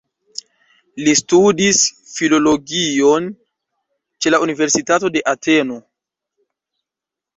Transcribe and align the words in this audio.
Li 1.07 1.11
studis 1.19 1.81
filologion 2.13 3.29
ĉe 4.25 4.33
la 4.35 4.41
Universitato 4.47 5.13
de 5.19 5.23
Ateno. 5.37 5.79